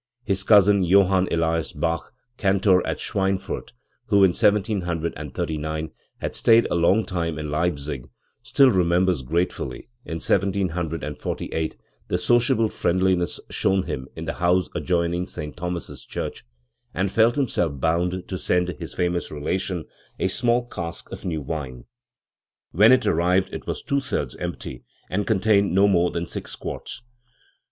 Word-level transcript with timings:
His 0.23 0.41
cousin 0.41 0.81
Johann 0.83 1.27
Elias 1.29 1.73
Bach, 1.73 2.11
cantor 2.35 2.83
at 2.87 2.99
Schweinfurt, 2.99 3.73
who 4.07 4.23
in 4.23 4.31
1739 4.33 5.91
had 6.17 6.33
stayed 6.33 6.67
a 6.71 6.73
long 6.73 7.05
time 7.05 7.37
in 7.37 7.51
Leipzig, 7.51 8.09
still 8.41 8.71
remembered 8.71 9.23
gratefully 9.27 9.89
in 10.03 10.15
1748 10.15 11.77
the 12.07 12.17
sociable 12.17 12.67
friendliness 12.69 13.39
shown 13.51 13.83
him 13.83 14.07
in 14.15 14.25
the 14.25 14.33
house 14.33 14.69
adjoining 14.73 15.27
St. 15.27 15.55
Thomas's 15.55 16.03
Church, 16.03 16.45
and 16.95 17.11
felt 17.11 17.35
himself 17.35 17.79
bound 17.79 18.27
to 18.27 18.39
send 18.39 18.69
his 18.79 18.95
famous 18.95 19.29
relation 19.29 19.85
a 20.17 20.29
small 20.29 20.65
cask 20.65 21.11
of 21.11 21.25
new 21.25 21.41
wine. 21.43 21.85
When 22.71 22.91
it 22.91 23.05
arrived 23.05 23.53
it 23.53 23.67
was 23.67 23.83
two 23.83 23.99
thirds 23.99 24.35
empty, 24.37 24.83
and 25.11 25.27
contained 25.27 25.75
no 25.75 25.87
more 25.87 26.09
than 26.09 26.27
six 26.27 26.55
quarts. 26.55 27.03